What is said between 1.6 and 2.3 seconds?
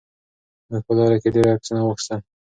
واخیستل.